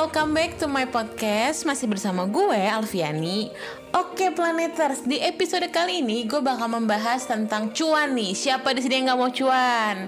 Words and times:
welcome 0.00 0.32
back 0.32 0.56
to 0.56 0.64
my 0.64 0.88
podcast 0.88 1.68
Masih 1.68 1.84
bersama 1.84 2.24
gue, 2.24 2.56
Alfiani 2.56 3.52
Oke 3.92 4.32
Planeters, 4.32 5.04
di 5.04 5.20
episode 5.20 5.68
kali 5.68 6.00
ini 6.00 6.24
gue 6.24 6.40
bakal 6.40 6.70
membahas 6.70 7.26
tentang 7.26 7.74
cuan 7.74 8.14
nih. 8.14 8.38
Siapa 8.38 8.70
di 8.70 8.86
sini 8.86 9.02
yang 9.02 9.10
nggak 9.10 9.18
mau 9.18 9.28
cuan? 9.34 10.06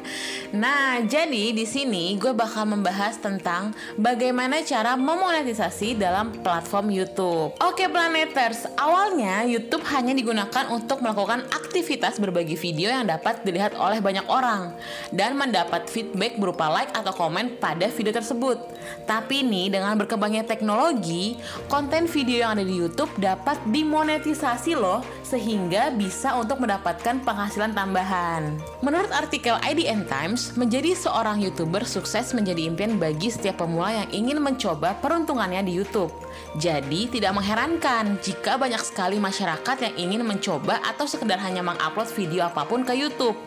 Nah, 0.52 1.00
jadi 1.00 1.56
di 1.56 1.64
sini 1.64 2.20
gue 2.20 2.36
bakal 2.36 2.68
membahas 2.68 3.16
tentang 3.16 3.72
bagaimana 3.96 4.60
cara 4.60 5.00
memonetisasi 5.00 5.96
dalam 5.96 6.28
platform 6.44 6.92
YouTube. 6.92 7.56
Oke 7.56 7.88
Planeters, 7.88 8.68
awalnya 8.76 9.48
YouTube 9.48 9.80
hanya 9.88 10.12
digunakan 10.12 10.68
untuk 10.68 11.00
melakukan 11.00 11.48
aktivitas 11.48 12.20
berbagi 12.20 12.60
video 12.60 12.92
yang 12.92 13.08
dapat 13.08 13.40
dilihat 13.48 13.72
oleh 13.80 14.04
banyak 14.04 14.28
orang 14.28 14.76
dan 15.08 15.40
mendapat 15.40 15.88
feedback 15.88 16.36
berupa 16.36 16.68
like 16.68 16.92
atau 16.92 17.16
komen 17.16 17.56
pada 17.56 17.88
video 17.88 18.12
tersebut. 18.12 18.60
Tapi 19.08 19.40
nih, 19.40 19.72
dengan 19.72 19.96
berkembangnya 19.96 20.44
teknologi, 20.44 21.40
konten 21.72 22.04
video 22.04 22.44
yang 22.44 22.60
ada 22.60 22.64
di 22.66 22.76
YouTube 22.76 23.08
dapat 23.16 23.56
dimonetisasi 23.72 24.76
loh 24.76 25.00
sehingga 25.24 25.88
bisa 25.96 26.36
untuk 26.36 26.60
mendapatkan 26.60 27.24
penghasilan 27.24 27.72
tambahan. 27.72 28.60
Menurut 28.84 29.08
artikel 29.16 29.56
IDN 29.64 30.04
Times, 30.04 30.41
menjadi 30.58 30.98
seorang 30.98 31.38
YouTuber 31.38 31.86
sukses 31.86 32.34
menjadi 32.34 32.66
impian 32.66 32.98
bagi 32.98 33.30
setiap 33.30 33.62
pemula 33.62 34.02
yang 34.02 34.08
ingin 34.10 34.38
mencoba 34.42 34.98
peruntungannya 34.98 35.62
di 35.62 35.78
YouTube. 35.78 36.10
Jadi, 36.58 37.06
tidak 37.06 37.38
mengherankan 37.38 38.18
jika 38.18 38.58
banyak 38.58 38.82
sekali 38.82 39.22
masyarakat 39.22 39.76
yang 39.78 39.94
ingin 39.94 40.26
mencoba 40.26 40.82
atau 40.82 41.06
sekedar 41.06 41.38
hanya 41.38 41.62
mengupload 41.62 42.10
video 42.18 42.50
apa 42.50 42.66
pun 42.66 42.82
ke 42.82 42.98
YouTube. 42.98 43.38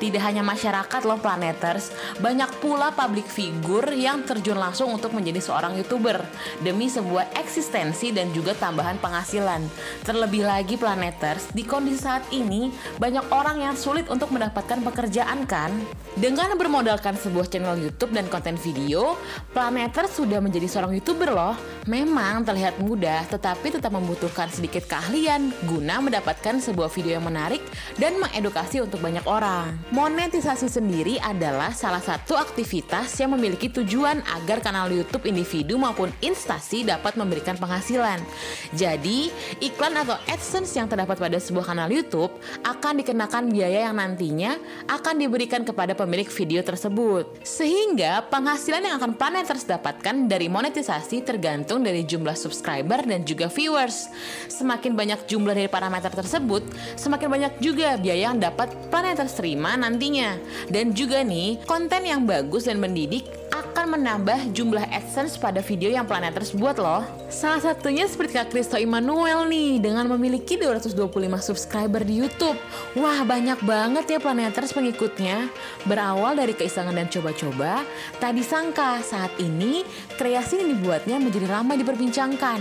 Tidak 0.00 0.16
hanya 0.24 0.40
masyarakat 0.40 1.04
loh 1.04 1.20
planeters, 1.20 1.92
banyak 2.24 2.48
pula 2.64 2.88
public 2.88 3.28
figure 3.28 3.92
yang 3.92 4.24
terjun 4.24 4.56
langsung 4.56 4.88
untuk 4.96 5.12
menjadi 5.12 5.44
seorang 5.44 5.76
YouTuber 5.76 6.24
demi 6.64 6.88
sebuah 6.88 7.36
eksistensi 7.36 8.08
dan 8.08 8.32
juga 8.32 8.56
tambahan 8.56 8.96
penghasilan. 8.96 9.60
Terlebih 10.08 10.48
lagi 10.48 10.80
planeters, 10.80 11.52
di 11.52 11.68
kondisi 11.68 12.00
saat 12.00 12.24
ini 12.32 12.72
banyak 12.96 13.28
orang 13.28 13.60
yang 13.60 13.76
sulit 13.76 14.08
untuk 14.08 14.32
mendapatkan 14.32 14.80
pekerjaan 14.80 15.44
kan? 15.44 15.68
Dengan 16.16 16.56
bermodalkan 16.56 17.20
sebuah 17.20 17.52
channel 17.52 17.76
YouTube 17.76 18.16
dan 18.16 18.24
konten 18.32 18.56
video, 18.56 19.20
planeters 19.52 20.16
sudah 20.16 20.40
menjadi 20.40 20.64
seorang 20.64 20.96
YouTuber 20.96 21.28
loh. 21.28 21.54
Memang 21.84 22.40
terlihat 22.48 22.80
mudah, 22.80 23.28
tetapi 23.28 23.76
tetap 23.76 23.92
membutuhkan 23.92 24.48
sedikit 24.48 24.88
keahlian 24.88 25.52
guna 25.68 26.00
mendapatkan 26.00 26.56
sebuah 26.56 26.88
video 26.88 27.20
yang 27.20 27.28
menarik 27.28 27.60
dan 28.00 28.16
mengedukasi 28.16 28.80
untuk 28.80 29.04
banyak 29.04 29.22
orang. 29.28 29.76
Monetisasi 29.90 30.70
sendiri 30.70 31.18
adalah 31.18 31.74
salah 31.74 31.98
satu 31.98 32.38
aktivitas 32.38 33.10
yang 33.18 33.34
memiliki 33.34 33.66
tujuan 33.66 34.22
agar 34.38 34.62
kanal 34.62 34.86
YouTube 34.86 35.26
individu 35.26 35.82
maupun 35.82 36.14
instansi 36.22 36.86
dapat 36.86 37.18
memberikan 37.18 37.58
penghasilan. 37.58 38.22
Jadi, 38.70 39.34
iklan 39.58 39.98
atau 39.98 40.14
AdSense 40.30 40.78
yang 40.78 40.86
terdapat 40.86 41.18
pada 41.18 41.42
sebuah 41.42 41.74
kanal 41.74 41.90
YouTube 41.90 42.30
akan 42.62 43.02
dikenakan 43.02 43.50
biaya 43.50 43.90
yang 43.90 43.98
nantinya 43.98 44.62
akan 44.86 45.26
diberikan 45.26 45.66
kepada 45.66 45.98
pemilik 45.98 46.30
video 46.38 46.62
tersebut. 46.62 47.42
Sehingga 47.42 48.30
penghasilan 48.30 48.86
yang 48.86 48.94
akan 48.94 49.18
Planeters 49.18 49.66
dapatkan 49.66 50.30
dari 50.30 50.46
monetisasi 50.46 51.26
tergantung 51.26 51.82
dari 51.82 52.06
jumlah 52.06 52.38
subscriber 52.38 53.02
dan 53.02 53.26
juga 53.26 53.50
viewers. 53.50 54.06
Semakin 54.46 54.94
banyak 54.94 55.26
jumlah 55.26 55.50
dari 55.50 55.66
parameter 55.66 56.14
tersebut, 56.14 56.62
semakin 56.94 57.26
banyak 57.26 57.52
juga 57.58 57.98
biaya 57.98 58.30
yang 58.30 58.38
dapat 58.38 58.70
Planeters 58.86 59.34
terima 59.34 59.79
nantinya. 59.80 60.36
Dan 60.68 60.92
juga 60.92 61.24
nih, 61.24 61.56
konten 61.64 62.04
yang 62.04 62.28
bagus 62.28 62.68
dan 62.68 62.78
mendidik 62.78 63.39
akan 63.80 63.96
menambah 63.96 64.52
jumlah 64.52 64.92
AdSense 64.92 65.40
pada 65.40 65.64
video 65.64 65.88
yang 65.88 66.04
Planeters 66.04 66.52
buat 66.52 66.76
loh. 66.76 67.00
Salah 67.32 67.64
satunya 67.64 68.04
seperti 68.04 68.36
Kak 68.36 68.52
Kristo 68.52 68.76
Immanuel 68.76 69.48
nih 69.48 69.80
dengan 69.80 70.04
memiliki 70.04 70.60
225 70.60 71.00
subscriber 71.40 72.04
di 72.04 72.20
YouTube. 72.20 72.60
Wah, 72.92 73.24
banyak 73.24 73.56
banget 73.64 74.04
ya 74.04 74.18
Planeters 74.20 74.76
pengikutnya. 74.76 75.48
Berawal 75.88 76.36
dari 76.36 76.52
keisangan 76.52 76.92
dan 76.92 77.08
coba-coba, 77.08 77.80
tak 78.20 78.36
disangka 78.36 79.00
saat 79.00 79.32
ini 79.40 79.80
kreasi 80.20 80.60
yang 80.60 80.76
dibuatnya 80.76 81.16
menjadi 81.16 81.48
ramai 81.48 81.80
diperbincangkan. 81.80 82.60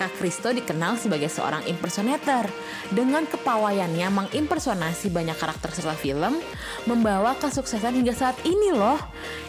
Kak 0.00 0.16
Kristo 0.16 0.48
dikenal 0.48 0.96
sebagai 0.96 1.28
seorang 1.28 1.60
impersonator 1.68 2.48
dengan 2.88 3.28
kepawaiannya 3.28 4.08
mengimpersonasi 4.08 5.12
banyak 5.12 5.36
karakter 5.36 5.76
serta 5.76 5.92
film, 5.92 6.40
membawa 6.88 7.36
kesuksesan 7.36 8.00
hingga 8.00 8.16
saat 8.16 8.40
ini 8.48 8.72
loh. 8.72 8.96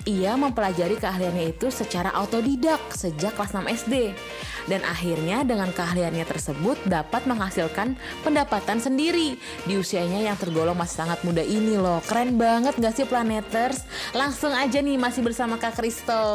Ia 0.05 0.35
mempelajari 0.37 1.01
keahliannya 1.05 1.53
itu 1.53 1.69
secara 1.69 2.09
autodidak 2.17 2.81
sejak 2.89 3.37
kelas 3.37 3.53
6 3.53 3.85
SD. 3.85 4.17
Dan 4.65 4.81
akhirnya 4.81 5.45
dengan 5.45 5.69
keahliannya 5.69 6.25
tersebut 6.25 6.81
dapat 6.89 7.29
menghasilkan 7.29 7.93
pendapatan 8.25 8.81
sendiri 8.81 9.37
di 9.69 9.73
usianya 9.77 10.25
yang 10.25 10.33
tergolong 10.33 10.73
masih 10.73 11.05
sangat 11.05 11.21
muda 11.21 11.45
ini 11.45 11.77
loh. 11.77 12.01
Keren 12.09 12.41
banget 12.41 12.73
gak 12.81 12.97
sih 12.97 13.05
Planeters? 13.05 13.85
Langsung 14.17 14.49
aja 14.57 14.81
nih 14.81 14.97
masih 14.97 15.21
bersama 15.21 15.61
Kak 15.61 15.77
Kristo. 15.77 16.25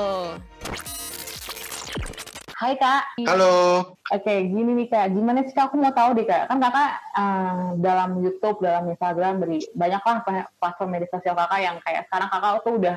Hai 2.61 2.77
Kak. 2.77 3.19
Halo. 3.25 3.97
Oke, 4.13 4.35
gini 4.47 4.77
nih 4.77 4.87
Kak, 4.93 5.17
gimana 5.17 5.43
sih 5.49 5.57
Kak? 5.57 5.73
Aku 5.73 5.81
mau 5.81 5.91
tahu 5.91 6.15
deh 6.15 6.29
Kak. 6.29 6.47
Kan 6.47 6.61
Kakak 6.63 6.91
uh, 7.19 7.75
dalam 7.81 8.21
YouTube, 8.21 8.63
dalam 8.63 8.87
Instagram, 8.87 9.43
beri 9.43 9.65
banyaklah 9.75 10.23
platform 10.61 10.93
media 10.93 11.09
sosial 11.11 11.35
Kakak 11.35 11.61
yang 11.65 11.77
kayak 11.83 12.07
sekarang 12.07 12.29
Kakak 12.31 12.63
tuh 12.63 12.75
udah 12.79 12.97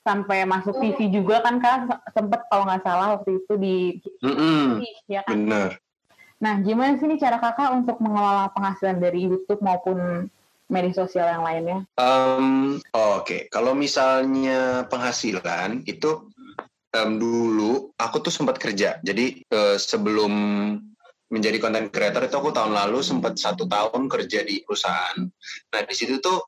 sampai 0.00 0.48
masuk 0.48 0.80
TV 0.80 1.12
juga 1.12 1.44
kan 1.44 1.60
Kak, 1.60 2.08
sempet 2.16 2.40
kalau 2.48 2.64
nggak 2.64 2.82
salah 2.82 3.06
waktu 3.18 3.40
itu 3.44 3.52
di 3.60 3.76
mm 4.24 4.34
-mm. 4.34 4.64
ya 5.06 5.20
kan? 5.24 5.34
Bener. 5.36 5.70
Nah, 6.40 6.56
gimana 6.64 6.96
sih 6.96 7.04
nih 7.04 7.20
cara 7.20 7.36
Kakak 7.36 7.68
untuk 7.76 8.00
mengelola 8.00 8.48
penghasilan 8.56 8.96
dari 8.96 9.28
YouTube 9.28 9.60
maupun 9.60 10.28
media 10.72 10.94
sosial 10.96 11.28
yang 11.28 11.44
lainnya? 11.44 11.78
Um, 12.00 12.80
Oke, 12.96 12.96
okay. 12.96 13.40
kalau 13.52 13.76
misalnya 13.76 14.88
penghasilan 14.88 15.84
itu 15.84 16.32
um, 16.96 17.10
dulu 17.20 17.92
aku 18.00 18.24
tuh 18.24 18.32
sempat 18.32 18.56
kerja. 18.56 18.96
Jadi 19.04 19.44
uh, 19.52 19.76
sebelum 19.76 20.32
menjadi 21.30 21.62
content 21.62 21.92
creator 21.94 22.26
itu 22.26 22.36
aku 22.40 22.50
tahun 22.50 22.74
lalu 22.74 23.04
sempat 23.06 23.38
satu 23.38 23.68
tahun 23.70 24.10
kerja 24.10 24.42
di 24.42 24.66
perusahaan. 24.66 25.18
Nah 25.70 25.80
di 25.86 25.94
situ 25.94 26.18
tuh 26.18 26.42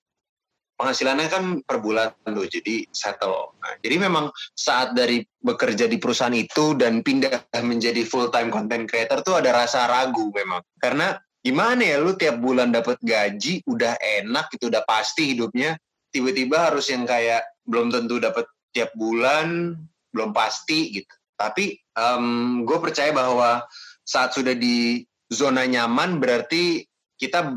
penghasilannya 0.82 1.28
kan 1.30 1.44
per 1.62 1.78
bulan 1.78 2.10
tuh, 2.26 2.50
jadi 2.50 2.82
settle. 2.90 3.54
Nah, 3.62 3.78
jadi 3.78 4.02
memang 4.02 4.34
saat 4.58 4.98
dari 4.98 5.22
bekerja 5.38 5.86
di 5.86 6.02
perusahaan 6.02 6.34
itu 6.34 6.74
dan 6.74 7.06
pindah 7.06 7.46
menjadi 7.62 8.02
full 8.02 8.34
time 8.34 8.50
content 8.50 8.90
creator 8.90 9.22
tuh 9.22 9.38
ada 9.38 9.54
rasa 9.54 9.86
ragu 9.86 10.34
memang. 10.34 10.58
Karena 10.82 11.14
gimana 11.38 11.86
ya 11.86 12.02
lu 12.02 12.18
tiap 12.18 12.42
bulan 12.42 12.74
dapat 12.74 12.98
gaji 12.98 13.62
udah 13.70 13.94
enak 13.94 14.50
itu 14.58 14.66
udah 14.66 14.82
pasti 14.82 15.38
hidupnya 15.38 15.78
tiba-tiba 16.10 16.70
harus 16.70 16.90
yang 16.90 17.06
kayak 17.06 17.46
belum 17.62 17.94
tentu 17.94 18.18
dapat 18.18 18.50
tiap 18.74 18.90
bulan 18.98 19.78
belum 20.10 20.34
pasti 20.34 20.98
gitu. 20.98 21.14
Tapi 21.38 21.78
um, 21.94 22.62
gue 22.66 22.78
percaya 22.82 23.14
bahwa 23.14 23.62
saat 24.02 24.34
sudah 24.34 24.52
di 24.58 25.06
zona 25.30 25.64
nyaman 25.64 26.18
berarti 26.18 26.84
kita 27.16 27.54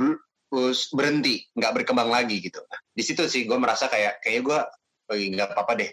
berhenti, 0.95 1.43
nggak 1.55 1.83
berkembang 1.83 2.09
lagi 2.09 2.39
gitu. 2.39 2.63
Di 2.95 3.03
situ 3.03 3.27
sih 3.27 3.43
gue 3.43 3.57
merasa 3.59 3.91
kayak 3.91 4.23
kayak 4.23 4.41
gue 4.45 4.59
nggak 5.35 5.53
apa-apa 5.53 5.73
deh, 5.77 5.91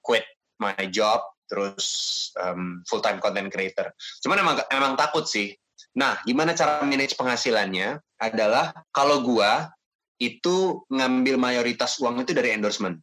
quit 0.00 0.24
my 0.62 0.74
job 0.88 1.20
terus 1.50 1.86
um, 2.40 2.80
full 2.88 3.04
time 3.04 3.20
content 3.20 3.52
creator. 3.52 3.92
Cuman 4.24 4.40
emang 4.40 4.56
emang 4.72 4.92
takut 4.96 5.28
sih. 5.28 5.52
Nah, 5.92 6.16
gimana 6.24 6.56
cara 6.56 6.80
manage 6.88 7.12
penghasilannya? 7.20 8.00
Adalah 8.16 8.72
kalau 8.94 9.20
gue 9.20 9.50
itu 10.22 10.86
ngambil 10.88 11.36
mayoritas 11.36 12.00
uang 12.00 12.24
itu 12.24 12.32
dari 12.32 12.54
endorsement. 12.54 12.96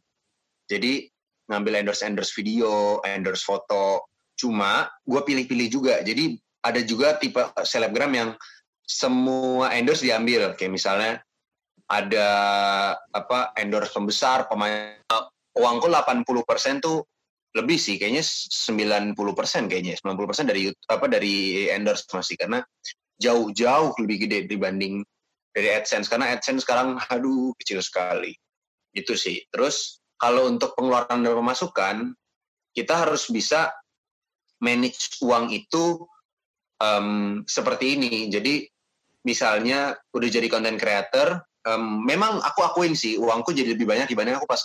Jadi 0.66 1.06
ngambil 1.46 1.84
endorse 1.84 2.02
endorse 2.02 2.34
video, 2.34 2.98
endorse 3.06 3.44
foto. 3.46 4.10
Cuma 4.34 4.88
gue 5.06 5.20
pilih-pilih 5.22 5.68
juga. 5.70 5.94
Jadi 6.02 6.34
ada 6.64 6.80
juga 6.82 7.14
tipe 7.20 7.40
selebgram 7.62 8.12
yang 8.16 8.30
semua 8.90 9.70
endorse 9.78 10.02
diambil. 10.02 10.58
Kayak 10.58 10.74
misalnya 10.74 11.12
ada 11.86 12.28
apa 13.14 13.54
endorse 13.54 13.94
pembesar, 13.94 14.50
pemain 14.50 14.98
uangku 15.54 15.86
80% 15.86 16.82
tuh 16.82 17.06
lebih 17.50 17.78
sih 17.82 17.98
kayaknya 17.98 18.22
90% 18.22 19.18
kayaknya 19.66 19.98
90% 19.98 20.46
dari 20.46 20.70
apa 20.86 21.06
dari 21.10 21.66
endorse 21.66 22.06
masih 22.14 22.38
karena 22.38 22.62
jauh-jauh 23.18 23.90
lebih 23.98 24.26
gede 24.26 24.46
dibanding 24.46 25.02
dari 25.50 25.68
AdSense 25.74 26.06
karena 26.06 26.30
AdSense 26.30 26.62
sekarang 26.62 26.98
aduh 27.10 27.54
kecil 27.58 27.82
sekali. 27.82 28.34
Itu 28.94 29.18
sih. 29.18 29.42
Terus 29.50 29.98
kalau 30.14 30.46
untuk 30.46 30.78
pengeluaran 30.78 31.26
dan 31.26 31.34
pemasukan 31.34 31.96
kita 32.70 33.02
harus 33.06 33.26
bisa 33.26 33.74
manage 34.62 35.18
uang 35.18 35.50
itu 35.50 36.06
um, 36.78 37.42
seperti 37.50 37.98
ini. 37.98 38.30
Jadi 38.30 38.62
misalnya 39.26 39.96
udah 40.14 40.28
jadi 40.28 40.46
content 40.48 40.80
creator, 40.80 41.40
um, 41.68 42.04
memang 42.04 42.40
aku 42.40 42.60
akuin 42.64 42.96
sih 42.96 43.20
uangku 43.20 43.52
jadi 43.52 43.76
lebih 43.76 43.88
banyak 43.88 44.08
dibanding 44.08 44.36
aku 44.36 44.48
pas 44.48 44.60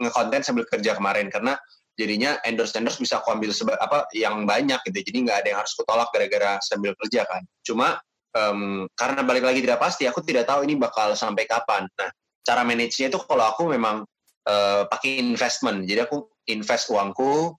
ngekonten 0.00 0.42
sambil 0.44 0.64
kerja 0.68 0.96
kemarin. 0.96 1.32
Karena 1.32 1.56
jadinya 1.94 2.36
endorse 2.42 2.74
endorse 2.76 2.98
bisa 2.98 3.22
aku 3.22 3.32
ambil 3.32 3.54
apa 3.78 4.10
yang 4.12 4.44
banyak 4.44 4.80
gitu. 4.90 4.98
Jadi 5.12 5.18
nggak 5.30 5.38
ada 5.44 5.48
yang 5.54 5.58
harus 5.62 5.72
kutolak 5.78 6.10
gara-gara 6.10 6.58
sambil 6.60 6.92
kerja 6.98 7.24
kan. 7.24 7.42
Cuma 7.64 7.98
um, 8.34 8.84
karena 8.98 9.20
balik 9.22 9.46
lagi 9.46 9.62
tidak 9.62 9.80
pasti 9.80 10.04
aku 10.04 10.20
tidak 10.20 10.44
tahu 10.50 10.66
ini 10.66 10.76
bakal 10.76 11.14
sampai 11.14 11.46
kapan. 11.46 11.86
Nah 11.96 12.10
cara 12.44 12.60
manage-nya 12.66 13.08
itu 13.08 13.18
kalau 13.24 13.48
aku 13.48 13.72
memang 13.72 14.04
uh, 14.44 14.82
pakai 14.90 15.22
investment. 15.22 15.88
Jadi 15.88 16.04
aku 16.04 16.28
invest 16.50 16.92
uangku 16.92 17.56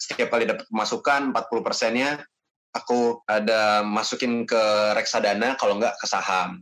setiap 0.00 0.34
kali 0.34 0.48
dapat 0.48 0.66
pemasukan 0.66 1.30
40 1.30 1.66
persennya 1.66 2.10
aku 2.72 3.20
ada 3.28 3.84
masukin 3.84 4.48
ke 4.48 4.62
reksadana 4.96 5.54
kalau 5.60 5.76
nggak 5.80 5.96
ke 6.00 6.06
saham. 6.08 6.60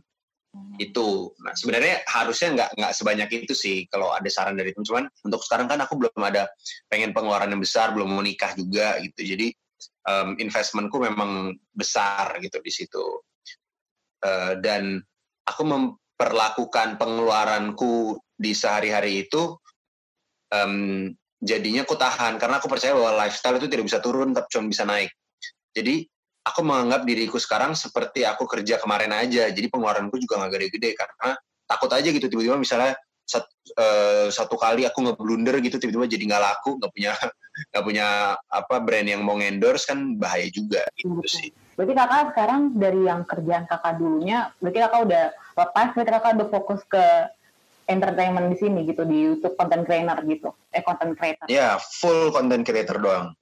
Hmm. 0.51 0.75
itu. 0.83 1.31
Nah 1.39 1.55
sebenarnya 1.55 2.03
harusnya 2.03 2.51
nggak 2.51 2.69
nggak 2.75 2.91
sebanyak 2.91 3.29
itu 3.47 3.55
sih 3.55 3.87
kalau 3.87 4.11
ada 4.11 4.27
saran 4.27 4.59
dari 4.59 4.75
teman. 4.75 4.83
Cuman 4.83 5.05
untuk 5.23 5.39
sekarang 5.47 5.71
kan 5.71 5.79
aku 5.79 5.95
belum 5.95 6.19
ada 6.19 6.51
pengen 6.91 7.15
pengeluaran 7.15 7.55
yang 7.55 7.63
besar 7.63 7.95
belum 7.95 8.11
mau 8.11 8.19
nikah 8.19 8.51
juga 8.59 8.99
gitu. 8.99 9.23
Jadi 9.23 9.47
um, 10.11 10.35
investmentku 10.35 10.99
memang 10.99 11.55
besar 11.71 12.35
gitu 12.43 12.59
di 12.59 12.67
situ. 12.67 13.23
Uh, 14.21 14.59
dan 14.59 14.99
aku 15.47 15.63
memperlakukan 15.63 16.99
pengeluaranku 16.99 18.19
di 18.35 18.51
sehari-hari 18.51 19.23
itu 19.23 19.55
um, 20.51 21.07
jadinya 21.39 21.87
aku 21.87 21.95
tahan 21.95 22.35
karena 22.37 22.59
aku 22.59 22.67
percaya 22.67 22.91
bahwa 22.93 23.23
lifestyle 23.25 23.57
itu 23.57 23.71
tidak 23.71 23.87
bisa 23.87 24.03
turun 24.03 24.35
tapi 24.35 24.45
cuma 24.51 24.69
bisa 24.69 24.83
naik 24.85 25.09
jadi 25.71 26.05
aku 26.41 26.61
menganggap 26.65 27.05
diriku 27.05 27.37
sekarang 27.37 27.77
seperti 27.77 28.25
aku 28.25 28.49
kerja 28.49 28.81
kemarin 28.81 29.13
aja. 29.13 29.49
Jadi 29.49 29.69
pengeluaranku 29.69 30.17
juga 30.17 30.41
nggak 30.41 30.51
gede-gede 30.57 30.97
karena 30.97 31.37
takut 31.69 31.91
aja 31.93 32.09
gitu 32.09 32.27
tiba-tiba 32.27 32.57
misalnya 32.57 32.97
sat, 33.23 33.47
uh, 33.79 34.27
satu 34.27 34.59
kali 34.59 34.83
aku 34.83 34.99
ngeblunder 35.05 35.61
gitu 35.63 35.79
tiba-tiba 35.79 36.09
jadi 36.09 36.23
nggak 36.27 36.43
laku, 36.43 36.75
nggak 36.81 36.91
punya 36.91 37.11
nggak 37.71 37.83
punya 37.85 38.07
apa 38.49 38.75
brand 38.83 39.07
yang 39.07 39.21
mau 39.23 39.37
endorse 39.39 39.87
kan 39.87 40.17
bahaya 40.17 40.49
juga 40.51 40.83
gitu 40.99 41.21
Betul. 41.21 41.29
sih. 41.29 41.49
Berarti 41.79 41.93
kakak 41.95 42.23
sekarang 42.35 42.61
dari 42.75 43.01
yang 43.07 43.21
kerjaan 43.23 43.65
kakak 43.69 43.93
dulunya, 43.95 44.51
berarti 44.59 44.79
kakak 44.83 45.01
udah 45.07 45.23
lepas, 45.55 45.87
berarti 45.95 46.11
kakak 46.11 46.31
udah 46.35 46.47
fokus 46.51 46.81
ke 46.85 47.05
entertainment 47.89 48.47
di 48.53 48.57
sini 48.59 48.79
gitu 48.87 49.03
di 49.03 49.17
YouTube 49.31 49.55
content 49.55 49.83
creator 49.87 50.19
gitu, 50.27 50.49
eh 50.75 50.83
content 50.83 51.15
creator. 51.15 51.47
Ya 51.47 51.55
yeah, 51.55 51.73
full 51.79 52.29
content 52.35 52.63
creator 52.67 52.99
doang. 52.99 53.35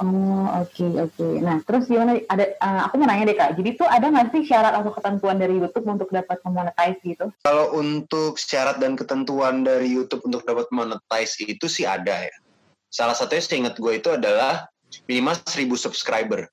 Oh 0.00 0.48
oke 0.62 0.72
okay, 0.72 0.90
oke. 0.96 1.12
Okay. 1.14 1.32
Nah 1.44 1.60
terus 1.68 1.84
gimana? 1.84 2.16
Ada 2.32 2.56
uh, 2.58 2.80
aku 2.88 2.96
mau 2.96 3.06
nanya 3.06 3.28
deh 3.28 3.36
kak. 3.36 3.60
Jadi 3.60 3.76
tuh 3.76 3.84
ada 3.84 4.08
nggak 4.08 4.32
sih 4.32 4.48
syarat 4.48 4.72
atau 4.72 4.90
ketentuan 4.96 5.36
dari 5.36 5.60
YouTube 5.60 5.84
untuk 5.84 6.08
dapat 6.08 6.40
monetize 6.48 7.00
gitu? 7.04 7.28
Kalau 7.44 7.76
untuk 7.76 8.40
syarat 8.40 8.80
dan 8.80 8.96
ketentuan 8.96 9.62
dari 9.62 9.92
YouTube 9.92 10.24
untuk 10.24 10.42
dapat 10.48 10.66
monetize 10.72 11.36
itu 11.44 11.68
sih 11.68 11.84
ada 11.84 12.24
ya. 12.24 12.36
Salah 12.88 13.12
satunya 13.12 13.44
seingat 13.44 13.76
gue 13.76 13.92
itu 13.92 14.08
adalah 14.12 14.68
minimal 15.08 15.36
1000 15.44 15.68
subscriber. 15.76 16.44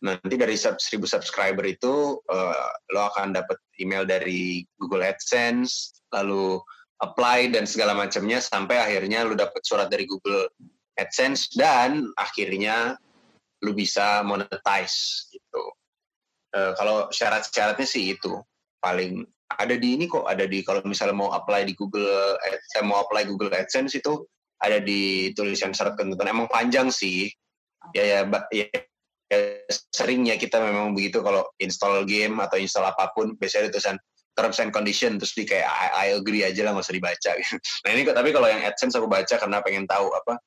Nanti 0.00 0.36
dari 0.38 0.54
1000 0.54 0.78
subscriber 1.04 1.64
itu 1.66 2.16
uh, 2.24 2.68
lo 2.94 3.00
akan 3.12 3.36
dapat 3.36 3.58
email 3.82 4.06
dari 4.06 4.62
Google 4.78 5.04
AdSense, 5.04 6.00
lalu 6.14 6.62
apply 7.02 7.52
dan 7.52 7.66
segala 7.66 7.94
macamnya 7.94 8.42
sampai 8.42 8.78
akhirnya 8.78 9.26
lo 9.26 9.34
dapat 9.34 9.62
surat 9.62 9.90
dari 9.90 10.06
Google 10.06 10.50
AdSense 10.98 11.54
dan 11.54 12.10
akhirnya 12.18 12.98
lu 13.62 13.74
bisa 13.74 14.22
monetize 14.26 15.30
gitu. 15.30 15.62
Uh, 16.54 16.72
kalau 16.74 17.06
syarat-syaratnya 17.14 17.86
sih 17.86 18.18
itu. 18.18 18.38
Paling 18.78 19.26
ada 19.58 19.74
di 19.74 19.98
ini 19.98 20.06
kok 20.06 20.28
ada 20.28 20.46
di 20.46 20.62
kalau 20.62 20.84
misalnya 20.86 21.16
mau 21.16 21.30
apply 21.34 21.66
di 21.66 21.74
Google 21.74 22.36
saya 22.70 22.84
mau 22.84 23.02
apply 23.02 23.26
Google 23.26 23.50
AdSense 23.50 23.96
itu 23.98 24.22
ada 24.62 24.78
di 24.82 25.34
tulisan 25.34 25.74
syarat 25.74 25.98
ketentuan. 25.98 26.30
Emang 26.30 26.50
panjang 26.50 26.90
sih. 26.90 27.30
Ya 27.94 28.04
ya, 28.04 28.20
ya, 28.50 28.66
ya 29.30 29.38
seringnya 29.94 30.34
kita 30.34 30.58
memang 30.58 30.92
begitu 30.94 31.22
kalau 31.22 31.46
install 31.62 32.06
game 32.06 32.42
atau 32.42 32.58
install 32.58 32.90
apa 32.90 33.14
pun 33.14 33.38
biasanya 33.38 33.70
ada 33.70 33.72
tulisan 33.74 33.96
terms 34.38 34.58
and 34.62 34.70
condition 34.70 35.18
terus 35.18 35.34
di 35.34 35.42
kayak 35.42 35.66
I, 35.66 35.86
I 35.90 36.06
agree 36.14 36.46
aja 36.46 36.62
lah 36.62 36.74
nggak 36.74 36.86
usah 36.86 36.94
dibaca. 36.94 37.32
Nah 37.86 37.90
ini 37.90 38.02
tapi 38.06 38.30
kalau 38.30 38.46
yang 38.46 38.62
AdSense 38.62 38.94
aku 38.94 39.10
baca 39.10 39.34
karena 39.34 39.58
pengen 39.62 39.86
tahu 39.90 40.10
apa 40.14 40.38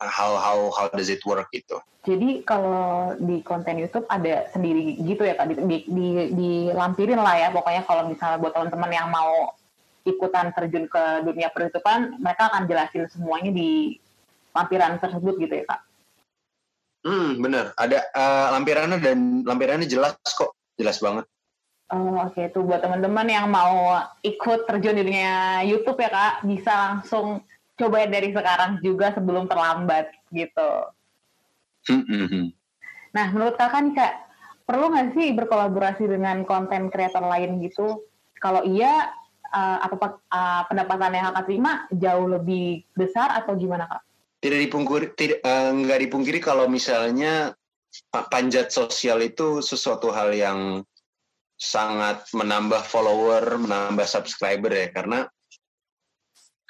how 0.00 0.36
how 0.36 0.58
how 0.72 0.86
does 0.92 1.08
it 1.08 1.22
work 1.24 1.48
gitu. 1.52 1.80
Jadi 2.06 2.46
kalau 2.46 3.18
di 3.18 3.42
konten 3.42 3.82
YouTube 3.82 4.06
ada 4.06 4.46
sendiri 4.54 4.94
gitu 5.02 5.26
ya 5.26 5.34
kak, 5.34 5.50
di, 5.50 5.54
di, 5.58 5.76
di, 5.90 6.06
dilampirin 6.38 7.18
lah 7.18 7.34
ya 7.34 7.48
pokoknya 7.50 7.82
kalau 7.82 8.06
misalnya 8.06 8.38
buat 8.38 8.54
teman-teman 8.54 8.92
yang 8.94 9.10
mau 9.10 9.58
ikutan 10.06 10.54
terjun 10.54 10.86
ke 10.86 11.02
dunia 11.26 11.50
peryoutuban, 11.50 12.14
mereka 12.22 12.46
akan 12.46 12.70
jelasin 12.70 13.10
semuanya 13.10 13.50
di 13.50 13.98
lampiran 14.54 15.02
tersebut 15.02 15.34
gitu 15.42 15.54
ya 15.58 15.64
kak. 15.66 15.80
Hmm 17.02 17.42
bener, 17.42 17.74
ada 17.74 18.06
uh, 18.14 18.54
lampirannya 18.54 18.98
dan 19.02 19.42
lampirannya 19.42 19.90
jelas 19.90 20.14
kok, 20.22 20.54
jelas 20.78 21.02
banget. 21.02 21.26
Oh, 21.86 22.18
Oke, 22.18 22.42
okay. 22.42 22.46
tuh 22.50 22.66
buat 22.66 22.82
teman-teman 22.82 23.30
yang 23.30 23.46
mau 23.46 23.94
ikut 24.26 24.66
terjun 24.66 24.98
di 24.98 25.06
dunia 25.06 25.62
YouTube 25.62 25.98
ya 26.02 26.10
kak, 26.10 26.34
bisa 26.42 26.70
langsung 26.70 27.46
cobain 27.76 28.08
dari 28.08 28.32
sekarang 28.32 28.80
juga 28.80 29.12
sebelum 29.12 29.46
terlambat 29.46 30.08
gitu. 30.32 30.70
Nah, 33.12 33.26
menurut 33.32 33.54
kakak 33.56 33.80
nih 33.86 33.94
kak, 33.94 34.14
perlu 34.66 34.90
nggak 34.90 35.14
sih 35.14 35.32
berkolaborasi 35.36 36.04
dengan 36.10 36.42
konten 36.42 36.90
kreator 36.90 37.22
lain 37.22 37.62
gitu? 37.62 38.02
Kalau 38.42 38.66
iya, 38.66 39.12
uh, 39.52 39.78
apa 39.80 40.20
uh, 40.32 40.62
pendapatan 40.66 41.14
yang 41.14 41.30
kakak 41.32 41.46
terima 41.46 41.72
jauh 41.94 42.26
lebih 42.26 42.82
besar 42.96 43.32
atau 43.32 43.54
gimana 43.54 43.86
kak? 43.86 44.02
Tidak 44.42 44.58
dipungkiri, 44.68 45.06
tidak 45.16 45.38
uh, 45.46 45.72
nggak 45.72 46.00
dipungkiri 46.08 46.40
kalau 46.42 46.68
misalnya 46.68 47.56
panjat 48.12 48.68
sosial 48.68 49.24
itu 49.24 49.64
sesuatu 49.64 50.12
hal 50.12 50.34
yang 50.36 50.84
sangat 51.56 52.28
menambah 52.36 52.84
follower, 52.84 53.56
menambah 53.56 54.04
subscriber 54.04 54.68
ya, 54.68 54.92
karena 54.92 55.24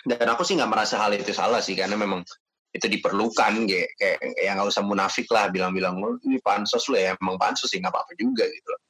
dan 0.07 0.27
aku 0.31 0.47
sih 0.47 0.55
nggak 0.55 0.71
merasa 0.71 1.03
hal 1.03 1.11
itu 1.19 1.35
salah 1.35 1.59
sih 1.59 1.75
karena 1.75 1.99
memang 1.99 2.23
itu 2.71 2.87
diperlukan 2.87 3.67
kayak 3.67 3.91
kayak 3.99 4.19
ya 4.39 4.55
nggak 4.55 4.69
usah 4.71 4.85
munafik 4.87 5.27
lah 5.35 5.51
bilang-bilang 5.51 5.99
oh, 5.99 6.15
ini 6.23 6.39
pansos 6.39 6.87
lo 6.87 6.95
ya. 6.95 7.19
Emang 7.19 7.41
pansos 7.41 7.73
sih 7.73 7.83
nggak 7.83 7.91
apa-apa 7.91 8.13
juga 8.15 8.47
gitu 8.47 8.69
loh. 8.71 8.81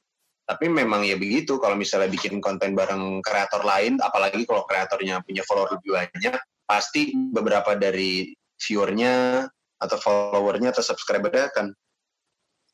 Tapi 0.47 0.71
memang 0.71 1.03
ya 1.03 1.17
begitu 1.19 1.59
kalau 1.59 1.75
misalnya 1.75 2.07
bikin 2.07 2.39
konten 2.39 2.71
bareng 2.77 3.19
kreator 3.25 3.65
lain 3.65 3.99
apalagi 3.99 4.47
kalau 4.47 4.63
kreatornya 4.63 5.19
punya 5.25 5.43
follower 5.43 5.75
lebih 5.75 5.91
banyak 5.97 6.35
pasti 6.63 7.11
beberapa 7.33 7.75
dari 7.75 8.31
viewernya 8.59 9.43
atau 9.81 9.97
followernya 9.99 10.71
atau 10.71 10.83
subscribernya 10.85 11.51
akan 11.51 11.73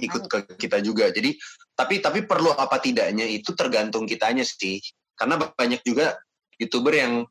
ikut 0.03 0.23
ke 0.27 0.37
kita 0.59 0.83
juga. 0.83 1.09
Jadi 1.09 1.37
tapi 1.73 2.03
tapi 2.03 2.27
perlu 2.27 2.51
apa 2.53 2.77
tidaknya 2.77 3.25
itu 3.25 3.55
tergantung 3.55 4.03
kitanya 4.03 4.43
sih. 4.43 4.83
Karena 5.13 5.37
banyak 5.39 5.81
juga 5.85 6.17
youtuber 6.57 6.93
yang 6.93 7.25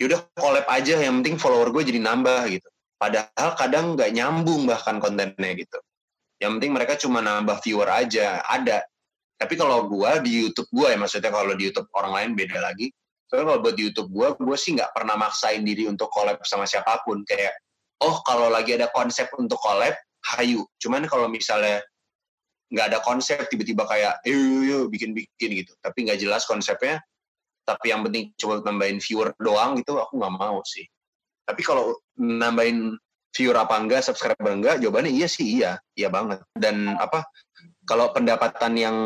yaudah 0.00 0.24
collab 0.32 0.64
aja 0.72 0.96
yang 0.96 1.20
penting 1.20 1.36
follower 1.36 1.68
gue 1.76 1.92
jadi 1.92 2.00
nambah 2.00 2.48
gitu. 2.48 2.68
Padahal 2.96 3.52
kadang 3.56 3.94
nggak 3.94 4.10
nyambung 4.16 4.64
bahkan 4.64 4.96
kontennya 4.96 5.52
gitu. 5.60 5.78
Yang 6.40 6.50
penting 6.56 6.72
mereka 6.72 6.96
cuma 6.96 7.20
nambah 7.20 7.60
viewer 7.60 7.88
aja 7.92 8.40
ada. 8.48 8.80
Tapi 9.36 9.60
kalau 9.60 9.84
gue 9.88 10.10
di 10.24 10.32
YouTube 10.48 10.68
gue 10.72 10.88
ya 10.88 10.96
maksudnya 10.96 11.28
kalau 11.28 11.52
di 11.52 11.68
YouTube 11.68 11.88
orang 11.92 12.12
lain 12.16 12.30
beda 12.32 12.64
lagi. 12.64 12.88
Soalnya 13.28 13.44
kalau 13.52 13.60
buat 13.60 13.74
di 13.76 13.82
YouTube 13.92 14.08
gue 14.08 14.28
gue 14.40 14.56
sih 14.56 14.72
nggak 14.76 14.90
pernah 14.96 15.20
maksain 15.20 15.60
diri 15.64 15.84
untuk 15.84 16.08
collab 16.08 16.40
sama 16.48 16.64
siapa 16.64 17.04
pun. 17.04 17.20
Kayak 17.28 17.52
oh 18.00 18.24
kalau 18.24 18.48
lagi 18.48 18.80
ada 18.80 18.88
konsep 18.92 19.28
untuk 19.36 19.60
collab 19.60 19.92
hayu. 20.36 20.64
Cuman 20.80 21.04
kalau 21.08 21.28
misalnya 21.28 21.84
nggak 22.72 22.86
ada 22.88 22.98
konsep 23.04 23.48
tiba-tiba 23.52 23.84
kayak 23.84 24.24
eh 24.24 24.32
yuk 24.64 24.88
bikin 24.88 25.12
bikin 25.12 25.60
gitu. 25.60 25.72
Tapi 25.84 26.08
nggak 26.08 26.20
jelas 26.24 26.48
konsepnya 26.48 27.04
tapi 27.70 27.94
yang 27.94 28.02
penting 28.02 28.34
coba 28.34 28.66
nambahin 28.66 28.98
viewer 28.98 29.30
doang 29.38 29.78
gitu 29.78 29.94
aku 29.94 30.18
nggak 30.18 30.34
mau 30.34 30.58
sih. 30.66 30.82
Tapi 31.46 31.62
kalau 31.62 31.94
nambahin 32.18 32.98
viewer 33.30 33.56
apa 33.62 33.78
enggak 33.78 34.02
subscriber 34.02 34.50
enggak 34.50 34.82
jawabannya 34.82 35.14
iya 35.14 35.30
sih 35.30 35.62
iya. 35.62 35.78
Iya 35.94 36.10
banget. 36.10 36.42
Dan 36.58 36.98
apa 36.98 37.22
kalau 37.86 38.10
pendapatan 38.10 38.74
yang 38.74 38.96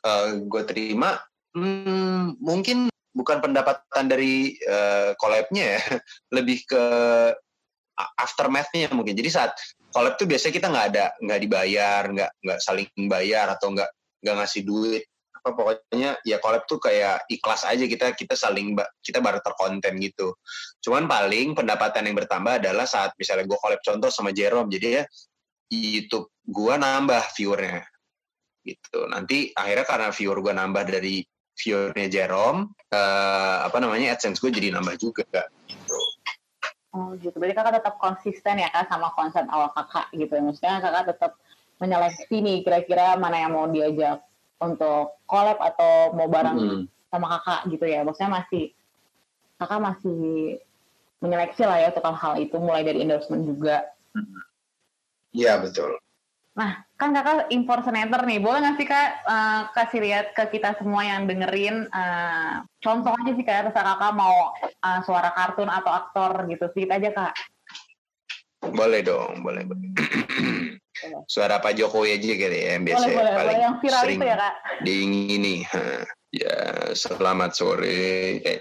uh, 0.00 0.08
eh, 0.08 0.40
gue 0.48 0.62
terima 0.64 1.20
hmm, 1.52 2.40
mungkin 2.40 2.88
bukan 3.12 3.44
pendapatan 3.44 4.08
dari 4.08 4.56
uh, 4.64 5.12
collabnya 5.20 5.76
ya. 5.76 5.80
Lebih 6.40 6.64
ke 6.64 6.84
aftermathnya 8.16 8.88
mungkin. 8.96 9.12
Jadi 9.12 9.28
saat 9.28 9.52
collab 9.92 10.16
tuh 10.16 10.24
biasanya 10.24 10.54
kita 10.56 10.66
nggak 10.72 10.86
ada 10.94 11.04
nggak 11.20 11.40
dibayar 11.42 12.02
nggak 12.06 12.30
nggak 12.46 12.58
saling 12.62 12.88
bayar 13.10 13.50
atau 13.50 13.74
nggak 13.74 13.90
nggak 14.22 14.36
ngasih 14.38 14.62
duit 14.62 15.04
apa 15.40 15.56
pokoknya 15.56 16.20
ya 16.20 16.36
collab 16.36 16.68
tuh 16.68 16.76
kayak 16.76 17.24
ikhlas 17.32 17.64
aja 17.64 17.88
kita 17.88 18.12
kita 18.12 18.36
saling 18.36 18.76
kita 19.00 19.24
barter 19.24 19.56
konten 19.56 19.96
gitu. 19.96 20.36
Cuman 20.84 21.08
paling 21.08 21.56
pendapatan 21.56 22.04
yang 22.04 22.16
bertambah 22.20 22.60
adalah 22.60 22.84
saat 22.84 23.16
misalnya 23.16 23.48
gue 23.48 23.56
collab 23.56 23.80
contoh 23.80 24.12
sama 24.12 24.36
Jerome 24.36 24.68
jadi 24.68 25.00
ya 25.00 25.04
YouTube 25.72 26.28
gue 26.44 26.74
nambah 26.76 27.32
viewernya 27.32 27.88
gitu. 28.68 29.08
Nanti 29.08 29.48
akhirnya 29.56 29.86
karena 29.88 30.08
viewer 30.12 30.38
gue 30.44 30.52
nambah 30.52 30.84
dari 30.84 31.24
viewernya 31.56 32.08
Jerome, 32.12 32.76
uh, 32.92 33.64
apa 33.64 33.76
namanya 33.80 34.16
AdSense 34.16 34.40
gue 34.44 34.52
jadi 34.52 34.76
nambah 34.76 34.96
juga 35.00 35.24
gitu. 35.64 35.98
Oh 36.90 37.14
gitu. 37.16 37.36
Berarti 37.38 37.54
kakak 37.54 37.74
tetap 37.80 37.94
konsisten 38.02 38.60
ya 38.60 38.68
kak 38.68 38.90
sama 38.90 39.14
konsep 39.16 39.46
awal 39.48 39.70
kakak 39.72 40.10
gitu. 40.12 40.32
ya. 40.36 40.42
Maksudnya 40.42 40.76
kakak 40.82 41.04
tetap 41.16 41.32
menyeleksi 41.80 42.36
nih 42.44 42.56
kira-kira 42.60 43.16
mana 43.16 43.40
yang 43.40 43.56
mau 43.56 43.64
diajak 43.70 44.20
untuk 44.60 45.18
collab 45.24 45.58
atau 45.58 46.12
mau 46.12 46.28
bareng 46.28 46.58
Hmm. 46.60 46.84
sama 47.10 47.26
kakak 47.38 47.60
gitu 47.72 47.84
ya. 47.88 48.04
Maksudnya 48.04 48.44
masih 48.44 48.64
kakak 49.58 49.80
masih 49.80 50.20
menyeleksi 51.20 51.62
lah 51.64 51.76
ya 51.80 51.88
untuk 51.92 52.04
hal-hal 52.06 52.34
itu 52.40 52.56
mulai 52.56 52.84
dari 52.84 53.02
endorsement 53.04 53.44
juga. 53.44 53.84
Iya 55.32 55.60
betul. 55.60 55.96
Nah, 56.50 56.82
kan 56.98 57.14
kakak 57.14 57.48
impor 57.54 57.80
senator 57.86 58.26
nih, 58.26 58.42
boleh 58.42 58.58
nggak 58.60 58.76
sih 58.76 58.86
kak 58.88 59.08
eh, 59.22 59.60
kasih 59.74 60.00
lihat 60.02 60.26
ke 60.34 60.44
kita 60.58 60.76
semua 60.76 61.06
yang 61.06 61.24
dengerin 61.24 61.86
eh, 61.88 62.54
contoh 62.82 63.14
aja 63.14 63.32
sih 63.32 63.44
kak, 63.46 63.70
terserah 63.70 63.96
kakak 63.96 64.14
mau 64.18 64.52
eh, 64.60 65.00
suara 65.06 65.30
kartun 65.32 65.70
atau 65.70 65.92
aktor 65.94 66.46
gitu, 66.50 66.64
sedikit 66.74 67.00
aja 67.00 67.10
kak. 67.14 67.34
Boleh 68.60 69.00
dong, 69.00 69.40
boleh. 69.40 69.64
boleh. 69.64 69.90
Suara 71.24 71.64
Pak 71.64 71.80
Jokowi 71.80 72.20
aja 72.20 72.28
gitu 72.36 72.52
ya, 72.52 72.76
yang 72.76 72.84
biasa 72.84 73.06
Boleh, 73.08 73.16
boleh, 73.16 73.32
paling 73.32 73.56
boleh 73.56 73.64
yang 73.64 73.76
viral 73.80 74.02
sering 74.04 74.18
itu 74.20 74.26
ya 74.28 74.36
kak. 74.36 74.54
diingini. 74.84 75.54
Ha. 75.64 75.84
Ya, 76.30 76.58
selamat 76.94 77.50
sore, 77.56 78.38
eh, 78.44 78.60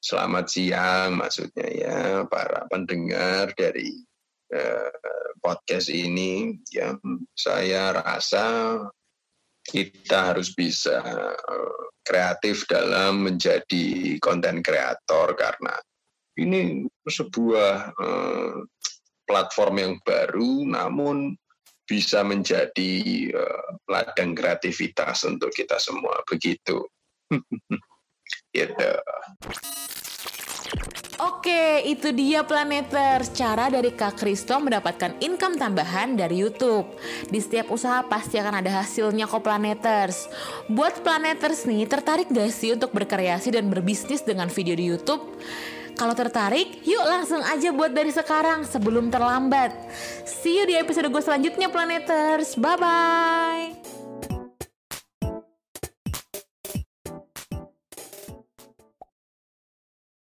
selamat 0.00 0.46
siang 0.48 1.20
maksudnya 1.20 1.68
ya 1.68 1.98
para 2.30 2.64
pendengar 2.70 3.52
dari 3.58 4.00
eh, 4.54 4.94
podcast 5.42 5.90
ini. 5.90 6.56
Ya, 6.70 6.94
saya 7.34 7.98
rasa 7.98 8.78
kita 9.66 10.32
harus 10.32 10.54
bisa 10.54 11.02
eh, 11.02 11.82
kreatif 12.06 12.62
dalam 12.70 13.26
menjadi 13.26 14.16
konten 14.22 14.62
kreator 14.62 15.34
karena 15.34 15.74
ini 16.38 16.86
sebuah 17.04 17.92
eh, 17.92 18.54
platform 19.32 19.74
yang 19.80 19.94
baru 20.04 20.68
namun 20.68 21.32
bisa 21.88 22.20
menjadi 22.20 22.92
eh, 23.32 23.64
ladang 23.88 24.36
kreativitas 24.36 25.24
untuk 25.24 25.48
kita 25.56 25.80
semua 25.80 26.20
begitu 26.28 26.84
gitu 28.56 28.92
Oke, 31.22 31.86
itu 31.86 32.10
dia 32.10 32.42
Planeters. 32.42 33.30
Cara 33.30 33.70
dari 33.70 33.94
Kak 33.94 34.18
Kristo 34.18 34.58
mendapatkan 34.58 35.22
income 35.22 35.54
tambahan 35.54 36.18
dari 36.18 36.42
YouTube. 36.42 36.98
Di 37.30 37.38
setiap 37.38 37.70
usaha 37.70 38.02
pasti 38.02 38.42
akan 38.42 38.58
ada 38.58 38.82
hasilnya 38.82 39.30
kok 39.30 39.46
Planeters. 39.46 40.26
Buat 40.66 41.06
Planeters 41.06 41.62
nih, 41.70 41.86
tertarik 41.86 42.26
gak 42.26 42.50
sih 42.50 42.74
untuk 42.74 42.90
berkreasi 42.90 43.54
dan 43.54 43.70
berbisnis 43.70 44.26
dengan 44.26 44.50
video 44.50 44.74
di 44.74 44.90
YouTube? 44.90 45.22
Kalau 45.98 46.14
tertarik, 46.16 46.82
yuk 46.82 47.04
langsung 47.04 47.44
aja 47.44 47.68
buat 47.70 47.92
dari 47.92 48.10
sekarang 48.10 48.64
sebelum 48.66 49.12
terlambat. 49.12 49.70
See 50.24 50.58
you 50.58 50.64
di 50.66 50.74
episode 50.74 51.12
gue 51.12 51.22
selanjutnya 51.22 51.68
Planeters. 51.70 52.56
Bye-bye. 52.58 53.81